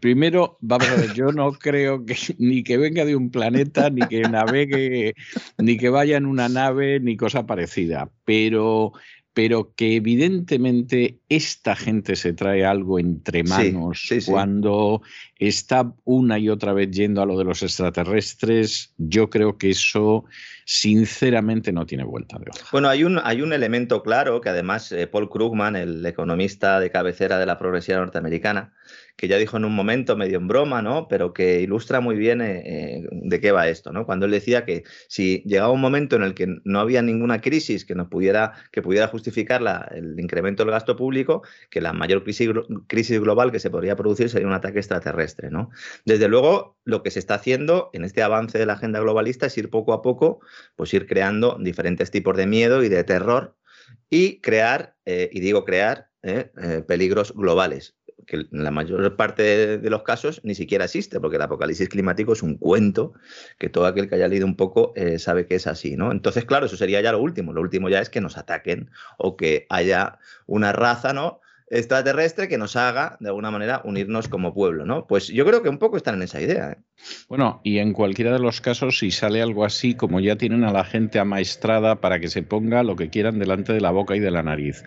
Primero, 0.00 0.58
vamos 0.60 0.88
a 0.90 0.94
ver, 0.94 1.12
yo 1.14 1.32
no 1.32 1.52
creo 1.52 2.04
que 2.04 2.16
ni 2.38 2.62
que 2.62 2.76
venga 2.76 3.04
de 3.04 3.16
un 3.16 3.30
planeta, 3.30 3.90
ni 3.90 4.06
que 4.06 4.22
navegue, 4.22 5.14
ni 5.56 5.76
que 5.76 5.88
vaya 5.88 6.16
en 6.16 6.26
una 6.26 6.48
nave, 6.48 6.87
ni 7.00 7.16
cosa 7.16 7.46
parecida. 7.46 8.10
Pero 8.24 8.92
pero 9.38 9.72
que 9.76 9.94
evidentemente 9.94 11.20
esta 11.28 11.76
gente 11.76 12.16
se 12.16 12.32
trae 12.32 12.64
algo 12.64 12.98
entre 12.98 13.44
manos 13.44 14.08
cuando 14.26 15.00
está 15.38 15.94
una 16.02 16.40
y 16.40 16.48
otra 16.48 16.72
vez 16.72 16.90
yendo 16.90 17.22
a 17.22 17.24
lo 17.24 17.38
de 17.38 17.44
los 17.44 17.62
extraterrestres, 17.62 18.94
yo 18.96 19.30
creo 19.30 19.56
que 19.56 19.70
eso 19.70 20.24
sinceramente 20.64 21.70
no 21.70 21.86
tiene 21.86 22.02
vuelta 22.02 22.36
de 22.36 22.46
hoja. 22.50 22.66
Bueno, 22.72 22.88
hay 22.88 23.04
un, 23.04 23.20
hay 23.22 23.40
un 23.40 23.52
elemento 23.52 24.02
claro 24.02 24.40
que 24.40 24.48
además 24.48 24.90
eh, 24.90 25.06
Paul 25.06 25.30
Krugman, 25.30 25.76
el 25.76 26.04
economista 26.04 26.80
de 26.80 26.90
cabecera 26.90 27.38
de 27.38 27.46
la 27.46 27.60
progresividad 27.60 28.00
norteamericana, 28.00 28.74
que 29.18 29.26
ya 29.26 29.36
dijo 29.36 29.56
en 29.56 29.64
un 29.64 29.74
momento, 29.74 30.16
medio 30.16 30.38
en 30.38 30.46
broma, 30.46 30.80
¿no? 30.80 31.08
Pero 31.08 31.34
que 31.34 31.60
ilustra 31.60 32.00
muy 32.00 32.14
bien 32.14 32.40
eh, 32.40 32.62
eh, 32.64 33.08
de 33.10 33.40
qué 33.40 33.50
va 33.50 33.68
esto, 33.68 33.92
¿no? 33.92 34.06
Cuando 34.06 34.26
él 34.26 34.32
decía 34.32 34.64
que 34.64 34.84
si 35.08 35.42
llegaba 35.44 35.72
un 35.72 35.80
momento 35.80 36.14
en 36.14 36.22
el 36.22 36.34
que 36.34 36.46
no 36.62 36.78
había 36.78 37.02
ninguna 37.02 37.40
crisis 37.40 37.84
que 37.84 37.96
nos 37.96 38.06
pudiera, 38.06 38.52
que 38.70 38.80
pudiera 38.80 39.08
justificar 39.08 39.60
el 39.90 40.20
incremento 40.20 40.64
del 40.64 40.70
gasto 40.70 40.94
público, 40.94 41.42
que 41.68 41.80
la 41.80 41.92
mayor 41.92 42.22
crisis, 42.22 42.48
crisis 42.86 43.18
global 43.18 43.50
que 43.50 43.58
se 43.58 43.70
podría 43.70 43.96
producir 43.96 44.30
sería 44.30 44.46
un 44.46 44.52
ataque 44.52 44.78
extraterrestre, 44.78 45.50
¿no? 45.50 45.70
Desde 46.04 46.28
luego, 46.28 46.78
lo 46.84 47.02
que 47.02 47.10
se 47.10 47.18
está 47.18 47.34
haciendo 47.34 47.90
en 47.94 48.04
este 48.04 48.22
avance 48.22 48.56
de 48.56 48.66
la 48.66 48.74
agenda 48.74 49.00
globalista 49.00 49.46
es 49.46 49.58
ir 49.58 49.68
poco 49.68 49.94
a 49.94 50.00
poco, 50.00 50.38
pues 50.76 50.94
ir 50.94 51.08
creando 51.08 51.58
diferentes 51.60 52.12
tipos 52.12 52.36
de 52.36 52.46
miedo 52.46 52.84
y 52.84 52.88
de 52.88 53.02
terror 53.02 53.56
y 54.10 54.40
crear, 54.40 54.94
eh, 55.06 55.28
y 55.32 55.40
digo 55.40 55.64
crear, 55.64 56.06
peligros 56.86 57.32
globales 57.32 57.96
que 58.26 58.36
en 58.36 58.64
la 58.64 58.70
mayor 58.70 59.16
parte 59.16 59.78
de, 59.78 59.90
los 59.90 60.02
casos 60.02 60.40
ni 60.44 60.54
siquiera 60.54 60.84
existe, 60.84 61.20
porque 61.20 61.36
el 61.36 61.42
apocalipsis 61.42 61.88
climático 61.88 62.32
es 62.32 62.42
un 62.42 62.56
cuento 62.56 63.14
que 63.58 63.68
todo 63.68 63.86
aquel 63.86 64.08
que 64.08 64.16
haya 64.16 64.28
leído 64.28 64.46
un 64.46 64.56
poco 64.56 64.92
eh, 64.96 65.18
sabe 65.18 65.46
que 65.46 65.54
es 65.54 65.66
así, 65.66 65.96
¿no? 65.96 66.12
Entonces, 66.12 66.44
claro, 66.44 66.66
eso 66.66 66.76
sería 66.76 67.00
ya 67.00 67.12
lo 67.12 67.20
último. 67.20 67.52
Lo 67.52 67.60
último 67.60 67.88
ya 67.88 68.00
es 68.00 68.10
que 68.10 68.20
nos 68.20 68.36
ataquen 68.36 68.90
o 69.16 69.36
que 69.36 69.66
haya 69.70 70.18
una 70.46 70.72
raza, 70.72 71.12
¿no? 71.12 71.40
Extraterrestre 71.70 72.48
que 72.48 72.58
nos 72.58 72.76
haga, 72.76 73.16
de 73.20 73.28
alguna 73.28 73.50
manera, 73.50 73.82
unirnos 73.84 74.28
como 74.28 74.54
pueblo, 74.54 74.86
¿no? 74.86 75.06
Pues 75.06 75.28
yo 75.28 75.44
creo 75.44 75.62
que 75.62 75.68
un 75.68 75.78
poco 75.78 75.96
están 75.96 76.16
en 76.16 76.22
esa 76.22 76.40
idea. 76.40 76.72
¿eh? 76.72 76.76
Bueno, 77.28 77.60
y 77.64 77.78
en 77.78 77.92
cualquiera 77.92 78.32
de 78.32 78.38
los 78.38 78.60
casos, 78.60 78.98
si 78.98 79.10
sale 79.10 79.42
algo 79.42 79.64
así, 79.64 79.94
como 79.94 80.20
ya 80.20 80.36
tienen 80.36 80.64
a 80.64 80.72
la 80.72 80.84
gente 80.84 81.18
amaestrada 81.18 82.00
para 82.00 82.20
que 82.20 82.28
se 82.28 82.42
ponga 82.42 82.82
lo 82.82 82.96
que 82.96 83.10
quieran 83.10 83.38
delante 83.38 83.72
de 83.72 83.80
la 83.80 83.90
boca 83.90 84.16
y 84.16 84.20
de 84.20 84.30
la 84.30 84.42
nariz, 84.42 84.82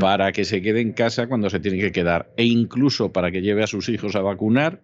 para 0.00 0.32
que 0.32 0.44
se 0.44 0.62
quede 0.62 0.80
en 0.80 0.92
casa 0.92 1.26
cuando 1.26 1.50
se 1.50 1.60
tiene 1.60 1.78
que 1.78 1.92
quedar, 1.92 2.32
e 2.36 2.44
incluso 2.44 3.12
para 3.12 3.30
que 3.30 3.42
lleve 3.42 3.62
a 3.62 3.68
sus 3.68 3.88
hijos 3.88 4.16
a 4.16 4.20
vacunar, 4.20 4.80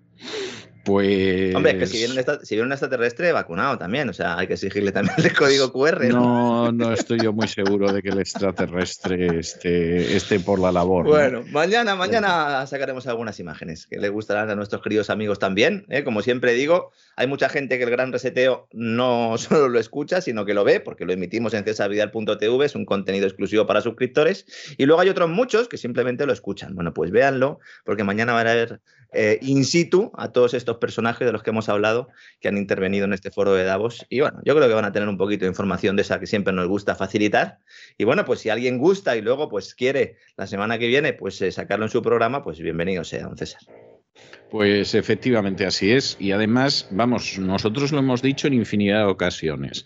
pues. 0.90 1.54
Hombre, 1.54 1.72
es 1.72 1.78
que 1.78 1.86
si 1.86 1.98
viene, 1.98 2.64
un 2.64 2.72
extraterrestre, 2.72 3.32
vacunado 3.32 3.78
también. 3.78 4.08
O 4.08 4.12
sea, 4.12 4.36
hay 4.36 4.48
que 4.48 4.54
exigirle 4.54 4.90
también 4.90 5.14
el 5.18 5.32
código 5.32 5.72
QR. 5.72 6.04
No, 6.06 6.72
no, 6.72 6.92
estoy 6.92 7.20
yo 7.20 7.32
muy 7.32 7.46
seguro 7.46 7.92
de 7.92 8.02
que 8.02 8.08
el 8.08 8.18
extraterrestre 8.18 9.38
esté, 9.38 10.16
esté 10.16 10.40
por 10.40 10.58
la 10.58 10.72
labor. 10.72 11.06
Bueno, 11.06 11.44
mañana, 11.50 11.94
mañana 11.94 12.66
sacaremos 12.66 13.06
algunas 13.06 13.38
imágenes 13.38 13.86
que 13.86 13.98
le 13.98 14.08
gustarán 14.08 14.50
a 14.50 14.56
nuestros 14.56 14.82
queridos 14.82 15.10
amigos 15.10 15.38
también. 15.38 15.86
¿eh? 15.90 16.02
Como 16.02 16.22
siempre 16.22 16.54
digo, 16.54 16.90
hay 17.14 17.28
mucha 17.28 17.48
gente 17.48 17.78
que 17.78 17.84
el 17.84 17.90
gran 17.90 18.12
reseteo 18.12 18.66
no 18.72 19.38
solo 19.38 19.68
lo 19.68 19.78
escucha, 19.78 20.20
sino 20.20 20.44
que 20.44 20.54
lo 20.54 20.64
ve, 20.64 20.80
porque 20.80 21.04
lo 21.04 21.12
emitimos 21.12 21.54
en 21.54 21.64
cesarvidal.tv, 21.64 22.64
es 22.64 22.74
un 22.74 22.84
contenido 22.84 23.26
exclusivo 23.26 23.66
para 23.66 23.80
suscriptores. 23.80 24.74
Y 24.76 24.86
luego 24.86 25.00
hay 25.00 25.08
otros 25.08 25.28
muchos 25.28 25.68
que 25.68 25.76
simplemente 25.76 26.26
lo 26.26 26.32
escuchan. 26.32 26.74
Bueno, 26.74 26.92
pues 26.92 27.12
véanlo, 27.12 27.60
porque 27.84 28.02
mañana 28.02 28.32
van 28.32 28.48
a 28.48 28.54
ver 28.54 28.80
eh, 29.12 29.38
in 29.42 29.64
situ 29.64 30.10
a 30.14 30.32
todos 30.32 30.54
estos 30.54 30.78
personajes 30.78 31.26
de 31.26 31.32
los 31.32 31.42
que 31.42 31.50
hemos 31.50 31.68
hablado 31.68 32.08
que 32.40 32.48
han 32.48 32.56
intervenido 32.56 33.04
en 33.04 33.12
este 33.12 33.30
foro 33.30 33.54
de 33.54 33.64
Davos. 33.64 34.06
Y 34.08 34.20
bueno, 34.20 34.40
yo 34.44 34.54
creo 34.54 34.68
que 34.68 34.74
van 34.74 34.84
a 34.84 34.92
tener 34.92 35.08
un 35.08 35.18
poquito 35.18 35.44
de 35.44 35.50
información 35.50 35.96
de 35.96 36.02
esa 36.02 36.20
que 36.20 36.26
siempre 36.26 36.52
nos 36.52 36.68
gusta 36.68 36.94
facilitar. 36.94 37.58
Y 37.98 38.04
bueno, 38.04 38.24
pues 38.24 38.40
si 38.40 38.50
alguien 38.50 38.78
gusta 38.78 39.16
y 39.16 39.22
luego 39.22 39.48
pues 39.48 39.74
quiere 39.74 40.16
la 40.36 40.46
semana 40.46 40.78
que 40.78 40.86
viene 40.86 41.12
pues 41.12 41.40
eh, 41.42 41.50
sacarlo 41.52 41.86
en 41.86 41.90
su 41.90 42.02
programa, 42.02 42.42
pues 42.44 42.60
bienvenido 42.60 43.04
sea, 43.04 43.24
don 43.24 43.36
César. 43.36 43.62
Pues 44.50 44.94
efectivamente 44.94 45.64
así 45.64 45.92
es. 45.92 46.16
Y 46.18 46.32
además, 46.32 46.88
vamos, 46.90 47.38
nosotros 47.38 47.92
lo 47.92 47.98
hemos 47.98 48.20
dicho 48.22 48.48
en 48.48 48.54
infinidad 48.54 49.06
de 49.06 49.12
ocasiones 49.12 49.84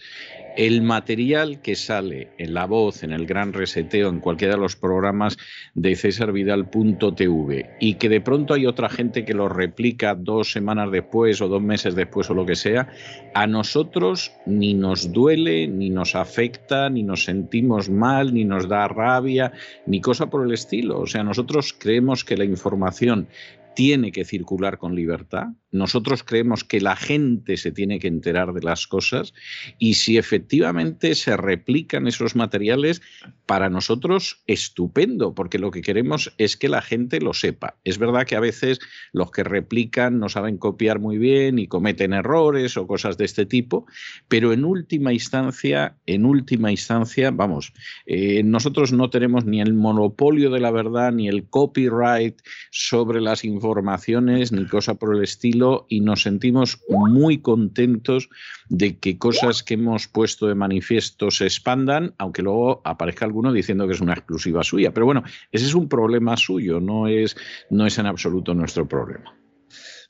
el 0.57 0.83
material 0.83 1.61
que 1.61 1.75
sale 1.75 2.29
en 2.39 2.55
la 2.55 2.67
voz, 2.67 3.03
en 3.03 3.13
el 3.13 3.27
gran 3.27 3.53
reseteo, 3.53 4.09
en 4.09 4.21
cualquiera 4.21 4.55
de 4.55 4.61
los 4.61 4.77
programas 4.77 5.37
de 5.75 5.97
cesarvidal.tv 5.97 7.71
y 7.81 7.95
que 7.95 8.09
de 8.09 8.21
pronto 8.21 8.55
hay 8.55 8.67
otra 8.67 8.89
gente 8.89 9.25
que 9.25 9.35
lo 9.35 9.49
replica 9.49 10.15
dos 10.15 10.53
semanas 10.53 10.91
después 10.91 11.41
o 11.41 11.49
dos 11.49 11.63
meses 11.63 11.95
después 11.95 12.31
o 12.31 12.35
lo 12.35 12.47
que 12.47 12.57
sea, 12.57 12.89
a 13.35 13.47
nosotros 13.47 14.33
ni 14.47 14.75
nos 14.75 15.13
duele, 15.13 15.67
ni 15.67 15.91
nos 15.91 16.15
afecta, 16.15 16.89
ni 16.89 17.03
nos 17.03 17.25
sentimos 17.25 17.91
mal, 17.91 18.33
ni 18.33 18.45
nos 18.45 18.69
da 18.69 18.89
rabia, 18.89 19.53
ni 19.87 20.01
cosa 20.01 20.31
por 20.31 20.47
el 20.47 20.53
estilo. 20.53 21.01
O 21.01 21.07
sea, 21.07 21.25
nosotros 21.25 21.73
creemos 21.73 22.25
que 22.25 22.37
la 22.37 22.45
información 22.45 23.29
tiene 23.75 24.13
que 24.13 24.25
circular 24.25 24.79
con 24.79 24.95
libertad. 24.95 25.49
Nosotros 25.75 26.23
creemos 26.23 26.63
que 26.63 26.81
la 26.81 26.95
gente 26.95 27.57
se 27.57 27.73
tiene 27.73 27.99
que 27.99 28.07
enterar 28.07 28.53
de 28.53 28.63
las 28.63 28.87
cosas 28.87 29.35
y 29.81 29.95
si 29.95 30.19
efectivamente 30.19 31.17
se 31.17 31.37
replican 31.37 32.07
esos 32.07 32.37
materiales, 32.37 33.03
para 33.47 33.69
nosotros 33.69 34.43
estupendo, 34.47 35.35
porque 35.35 35.59
lo 35.59 35.73
que 35.73 35.83
queremos 35.83 36.33
es 36.39 36.57
que 36.57 36.69
la 36.69 36.81
gente 36.81 37.21
lo 37.21 37.35
sepa. 37.35 37.77
Es 37.83 37.99
verdad 37.99 38.25
que 38.25 38.37
a 38.37 38.41
veces 38.41 38.79
los 39.13 39.33
que 39.33 39.43
replican 39.43 40.21
no 40.21 40.29
saben 40.29 40.59
copiar 40.59 41.01
muy 41.01 41.19
bien 41.19 41.59
y 41.59 41.67
cometen 41.67 42.13
errores 42.13 42.77
o 42.77 42.87
cosas 42.87 43.19
de 43.19 43.25
este 43.25 43.45
tipo, 43.45 43.85
pero 44.29 44.53
en 44.53 44.65
última 44.65 45.13
instancia, 45.13 45.97
en 46.07 46.25
última 46.25 46.71
instancia, 46.71 47.33
vamos, 47.33 47.73
eh, 48.07 48.45
nosotros 48.45 48.93
no 48.93 49.11
tenemos 49.11 49.45
ni 49.45 49.61
el 49.61 49.75
monopolio 49.75 50.51
de 50.51 50.61
la 50.61 50.71
verdad 50.71 51.13
ni 51.13 51.29
el 51.29 51.49
copyright 51.49 52.41
sobre 52.71 53.21
las 53.21 53.45
informaciones 53.45 54.53
ni 54.53 54.67
cosa 54.67 54.95
por 54.95 55.17
el 55.17 55.25
estilo 55.25 55.64
y 55.89 56.01
nos 56.01 56.23
sentimos 56.23 56.81
muy 56.89 57.39
contentos 57.39 58.29
de 58.69 58.99
que 58.99 59.19
cosas 59.19 59.63
que 59.63 59.75
hemos 59.75 60.09
puesto 60.09 60.47
de 60.47 60.55
manifiesto 60.55 61.31
se 61.31 61.45
expandan, 61.45 62.15
aunque 62.19 62.43
luego 62.43 62.83
aparezca 62.85 63.25
alguno 63.25 63.53
diciendo 63.53 63.87
que 63.87 63.95
es 63.95 64.01
una 64.01 64.15
exclusiva 64.15 64.63
suya. 64.63 64.93
Pero 64.93 65.07
bueno, 65.07 65.23
ese 65.53 65.67
es 65.67 65.75
un 65.75 65.89
problema 65.89 66.37
suyo, 66.37 66.81
no 66.81 67.09
es, 67.09 67.37
no 67.71 67.87
es 67.87 67.99
en 67.99 68.07
absoluto 68.07 68.55
nuestro 68.55 68.87
problema. 68.87 69.35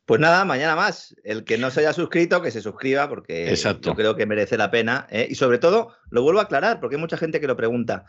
Pues 0.06 0.20
nada, 0.20 0.44
mañana 0.44 0.76
más. 0.76 1.16
El 1.25 1.44
que 1.44 1.56
no 1.56 1.70
se 1.70 1.80
haya 1.80 1.94
suscrito, 1.94 2.42
que 2.42 2.50
se 2.50 2.61
suscriba, 2.61 3.08
porque 3.08 3.56
yo 3.56 3.94
creo 3.94 4.16
que 4.16 4.26
merece 4.26 4.58
la 4.58 4.70
pena. 4.70 5.06
¿eh? 5.11 5.26
Y 5.30 5.34
sobre 5.34 5.58
todo, 5.58 5.94
lo 6.11 6.23
vuelvo 6.23 6.40
a 6.40 6.44
aclarar, 6.44 6.78
porque 6.78 6.96
hay 6.96 7.00
mucha 7.00 7.16
gente 7.16 7.40
que 7.40 7.46
lo 7.46 7.56
pregunta 7.56 8.04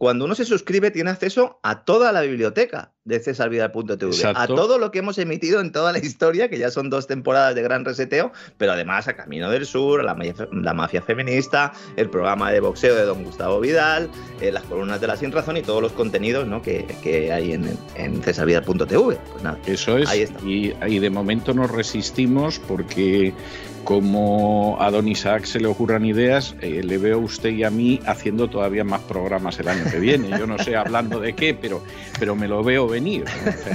cuando 0.00 0.24
uno 0.24 0.34
se 0.34 0.46
suscribe 0.46 0.90
tiene 0.90 1.10
acceso 1.10 1.60
a 1.62 1.84
toda 1.84 2.10
la 2.10 2.22
biblioteca 2.22 2.90
de 3.04 3.20
cesarvidal.tv, 3.20 4.32
a 4.34 4.46
todo 4.46 4.78
lo 4.78 4.90
que 4.90 5.00
hemos 5.00 5.18
emitido 5.18 5.60
en 5.60 5.72
toda 5.72 5.92
la 5.92 5.98
historia, 5.98 6.48
que 6.48 6.58
ya 6.58 6.70
son 6.70 6.88
dos 6.88 7.06
temporadas 7.06 7.54
de 7.54 7.60
gran 7.60 7.84
reseteo, 7.84 8.32
pero 8.56 8.72
además 8.72 9.08
a 9.08 9.12
Camino 9.14 9.50
del 9.50 9.66
Sur, 9.66 10.02
la, 10.02 10.16
la 10.52 10.72
mafia 10.72 11.02
feminista, 11.02 11.74
el 11.96 12.08
programa 12.08 12.50
de 12.50 12.60
boxeo 12.60 12.94
de 12.94 13.02
don 13.02 13.24
Gustavo 13.24 13.60
Vidal, 13.60 14.08
eh, 14.40 14.50
las 14.50 14.62
columnas 14.62 15.02
de 15.02 15.06
la 15.06 15.18
Sin 15.18 15.32
Razón 15.32 15.58
y 15.58 15.62
todos 15.62 15.82
los 15.82 15.92
contenidos 15.92 16.48
¿no? 16.48 16.62
que, 16.62 16.86
que, 17.02 17.30
hay 17.30 17.52
en, 17.52 17.76
en 17.94 18.22
cesarvidal.tv. 18.22 18.86
Pues 18.86 19.18
Eso 19.66 19.98
es, 19.98 20.10
y, 20.42 20.72
y 20.86 20.98
de 20.98 21.10
momento 21.10 21.52
nos 21.52 21.70
resistimos 21.70 22.58
porque 22.58 23.34
como 23.84 24.76
a 24.80 24.90
don 24.90 25.08
Isaac 25.08 25.44
se 25.44 25.60
le 25.60 25.66
ocurran 25.66 26.04
ideas, 26.04 26.54
eh, 26.60 26.82
le 26.82 26.98
veo 26.98 27.16
a 27.16 27.20
usted 27.20 27.50
y 27.50 27.64
a 27.64 27.70
mí 27.70 28.00
haciendo 28.06 28.48
todavía 28.48 28.84
más 28.84 29.00
programas 29.02 29.58
el 29.58 29.68
año 29.68 29.84
que 29.90 29.98
viene. 29.98 30.30
Yo 30.30 30.46
no 30.46 30.58
sé 30.58 30.76
hablando 30.76 31.20
de 31.20 31.34
qué, 31.34 31.54
pero, 31.54 31.82
pero 32.18 32.34
me 32.34 32.48
lo 32.48 32.62
veo 32.62 32.88
venir. 32.88 33.24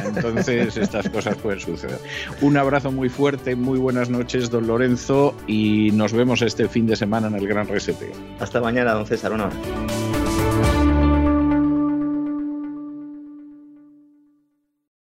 entonces 0.05 0.77
estas 0.77 1.09
cosas 1.09 1.35
pueden 1.37 1.59
suceder. 1.59 1.99
Un 2.41 2.57
abrazo 2.57 2.91
muy 2.91 3.09
fuerte, 3.09 3.55
muy 3.55 3.79
buenas 3.79 4.09
noches, 4.09 4.49
don 4.49 4.67
Lorenzo, 4.67 5.35
y 5.47 5.91
nos 5.93 6.13
vemos 6.13 6.41
este 6.41 6.67
fin 6.67 6.87
de 6.87 6.95
semana 6.95 7.27
en 7.27 7.35
el 7.35 7.47
Gran 7.47 7.67
Reseteo. 7.67 8.13
Hasta 8.39 8.61
mañana, 8.61 8.93
don 8.93 9.05
César. 9.05 9.33
Hora. 9.33 9.49